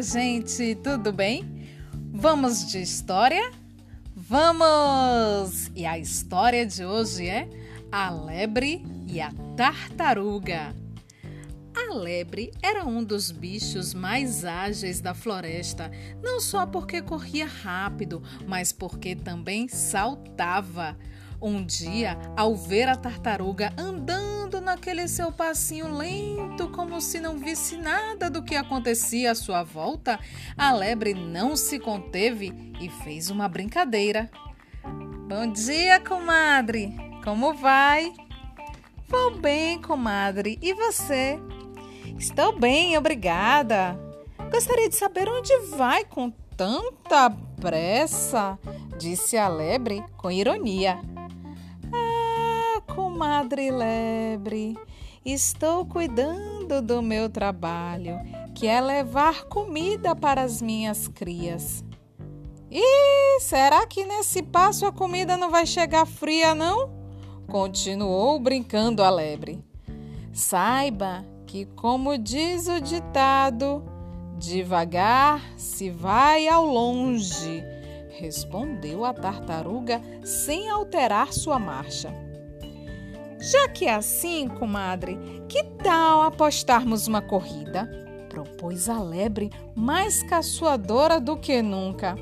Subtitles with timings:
[0.00, 1.68] Gente, tudo bem?
[2.12, 3.50] Vamos de história?
[4.14, 5.72] Vamos!
[5.74, 7.48] E a história de hoje é
[7.90, 10.72] A Lebre e a Tartaruga.
[11.74, 15.90] A lebre era um dos bichos mais ágeis da floresta,
[16.22, 20.96] não só porque corria rápido, mas porque também saltava.
[21.40, 27.76] Um dia, ao ver a tartaruga andando naquele seu passinho lento, como se não visse
[27.76, 30.18] nada do que acontecia à sua volta,
[30.56, 34.30] a lebre não se conteve e fez uma brincadeira.
[35.28, 36.96] Bom dia, comadre!
[37.22, 38.12] Como vai?
[39.06, 40.58] Vou bem, comadre.
[40.62, 41.38] E você?
[42.18, 43.98] Estou bem, obrigada.
[44.50, 47.30] Gostaria de saber onde vai com tanta
[47.60, 48.58] pressa,
[48.98, 50.98] disse a lebre com ironia
[53.18, 54.78] comadre lebre,
[55.24, 58.16] estou cuidando do meu trabalho,
[58.54, 61.84] que é levar comida para as minhas crias.
[62.70, 66.92] E será que nesse passo a comida não vai chegar fria, não?
[67.48, 69.64] Continuou brincando a lebre.
[70.32, 73.82] Saiba que, como diz o ditado,
[74.38, 77.64] devagar se vai ao longe,
[78.10, 82.27] respondeu a tartaruga sem alterar sua marcha.
[83.40, 87.88] Já que é assim, comadre, que tal apostarmos uma corrida?
[88.28, 92.16] Propôs a lebre, mais caçoadora do que nunca.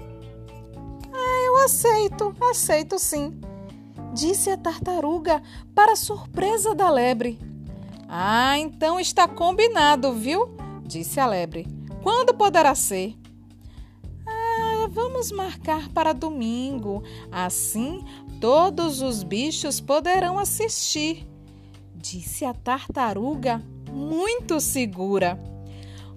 [1.12, 3.40] Ah, eu aceito, aceito sim,
[4.12, 5.42] disse a tartaruga,
[5.74, 7.38] para surpresa da lebre.
[8.08, 10.54] Ah, então está combinado, viu?
[10.84, 11.66] disse a lebre.
[12.02, 13.16] Quando poderá ser?
[14.96, 17.02] vamos marcar para domingo.
[17.30, 18.04] Assim,
[18.40, 21.26] todos os bichos poderão assistir,
[21.94, 25.38] disse a tartaruga, muito segura.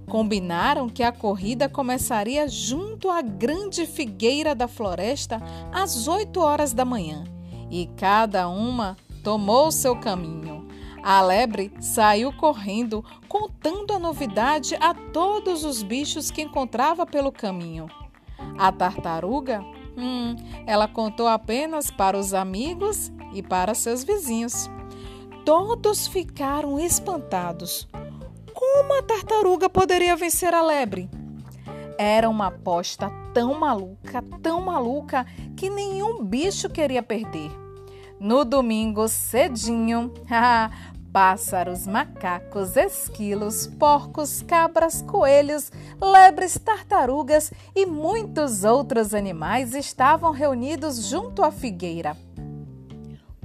[0.08, 5.39] Combinaram que a corrida começaria junto à grande figueira da floresta
[5.71, 7.23] às 8 horas da manhã
[7.70, 10.67] e cada uma tomou seu caminho.
[11.02, 17.88] A lebre saiu correndo, contando a novidade a todos os bichos que encontrava pelo caminho.
[18.58, 19.64] A tartaruga,
[19.99, 24.70] hum, ela contou apenas para os amigos e para seus vizinhos.
[25.45, 27.87] Todos ficaram espantados.
[28.54, 31.10] Como a tartaruga poderia vencer a lebre?
[31.98, 37.52] Era uma aposta tão maluca, tão maluca, que nenhum bicho queria perder.
[38.20, 40.14] No domingo cedinho,
[41.11, 51.43] Pássaros, macacos, esquilos, porcos, cabras, coelhos, lebres, tartarugas e muitos outros animais estavam reunidos junto
[51.43, 52.15] à figueira.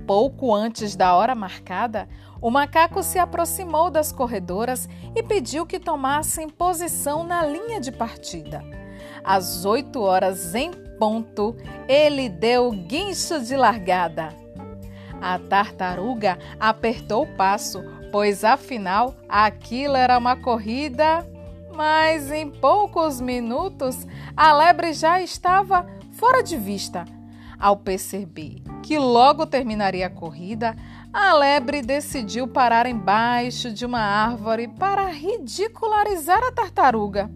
[0.06, 2.06] Pouco antes da hora marcada,
[2.42, 4.86] o macaco se aproximou das corredoras
[5.16, 8.62] e pediu que tomassem posição na linha de partida.
[9.24, 11.56] Às oito horas em ponto,
[11.88, 14.44] ele deu o guincho de largada.
[15.24, 21.26] A tartaruga apertou o passo, pois afinal aquilo era uma corrida.
[21.74, 27.06] Mas em poucos minutos a lebre já estava fora de vista.
[27.58, 30.76] Ao perceber que logo terminaria a corrida,
[31.10, 37.30] a lebre decidiu parar embaixo de uma árvore para ridicularizar a tartaruga.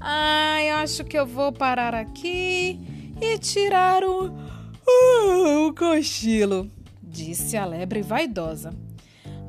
[0.00, 6.68] Ai, acho que eu vou parar aqui e tirar o, uh, o cochilo
[7.08, 8.74] disse a lebre vaidosa.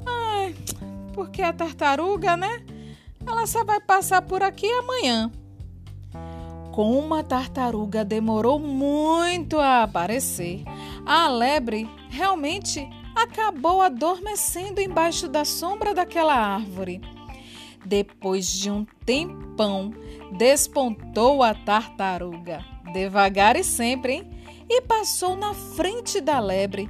[0.06, 0.56] Ai,
[1.14, 2.64] porque a tartaruga, né?
[3.26, 5.32] Ela só vai passar por aqui amanhã.
[6.72, 10.64] Como a tartaruga demorou muito a aparecer,
[11.06, 17.02] a lebre realmente acabou adormecendo embaixo da sombra daquela árvore.
[17.86, 19.94] Depois de um tempão,
[20.38, 24.30] despontou a tartaruga, devagar e sempre, hein?
[24.70, 26.90] E passou na frente da lebre,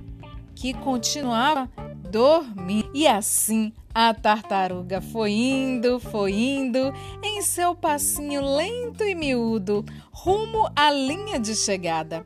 [0.60, 1.70] que continuava
[2.12, 2.92] dormindo.
[2.94, 10.70] E assim a tartaruga foi indo, foi indo em seu passinho lento e miúdo, rumo
[10.76, 12.26] à linha de chegada.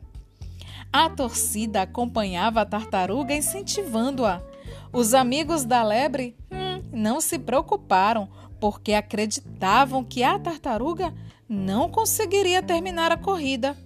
[0.92, 4.42] A torcida acompanhava a tartaruga, incentivando-a.
[4.92, 8.28] Os amigos da lebre hum, não se preocuparam,
[8.60, 11.14] porque acreditavam que a tartaruga
[11.48, 13.76] não conseguiria terminar a corrida.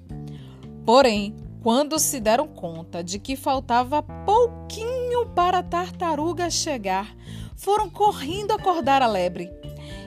[0.84, 1.34] Porém,
[1.68, 7.14] quando se deram conta de que faltava pouquinho para a tartaruga chegar,
[7.56, 9.50] foram correndo acordar a lebre.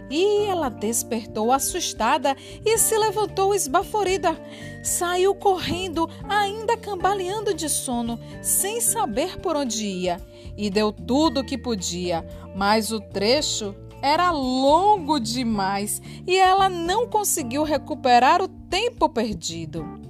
[0.09, 2.35] E ela despertou assustada
[2.65, 4.35] e se levantou esbaforida.
[4.83, 10.19] Saiu correndo, ainda cambaleando de sono, sem saber por onde ia,
[10.57, 12.25] e deu tudo o que podia,
[12.55, 20.09] mas o trecho era longo demais e ela não conseguiu recuperar o tempo perdido.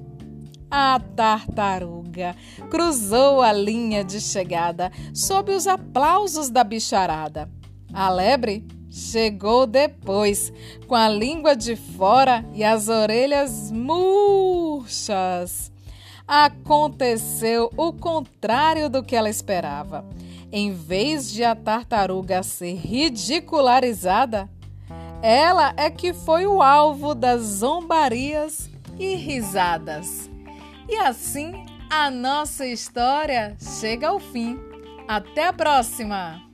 [0.73, 2.33] A tartaruga
[2.69, 7.49] cruzou a linha de chegada sob os aplausos da bicharada.
[7.93, 10.51] A lebre chegou depois,
[10.87, 15.69] com a língua de fora e as orelhas murchas.
[16.25, 20.05] Aconteceu o contrário do que ela esperava.
[20.53, 24.49] Em vez de a tartaruga ser ridicularizada,
[25.21, 30.30] ela é que foi o alvo das zombarias e risadas.
[30.91, 34.59] E assim a nossa história chega ao fim.
[35.07, 36.50] Até a próxima!